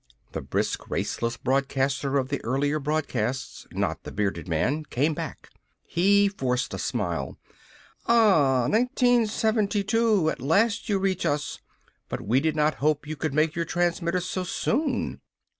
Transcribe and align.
The 0.31 0.41
brisk, 0.41 0.89
raceless 0.89 1.37
broadcaster 1.37 2.17
of 2.17 2.29
the 2.29 2.43
earlier 2.43 2.79
broadcast 2.79 3.67
not 3.71 4.01
the 4.01 4.11
bearded 4.11 4.47
man 4.47 4.83
came 4.85 5.13
back. 5.13 5.51
He 5.85 6.27
forced 6.27 6.73
a 6.73 6.79
smile: 6.79 7.37
"_Ah! 8.07 8.61
1972! 8.67 10.31
At 10.31 10.41
last 10.41 10.89
you 10.89 10.97
reach 10.97 11.23
us! 11.23 11.59
But 12.09 12.21
we 12.21 12.39
did 12.39 12.55
not 12.55 12.77
hope 12.81 13.05
you 13.05 13.15
could 13.15 13.35
make 13.35 13.53
your 13.55 13.65
transmitters 13.65 14.25
so 14.25 14.43
soon! 14.43 15.21